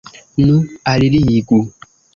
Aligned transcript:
Nu, 0.45 0.55
alligu! 0.95 1.65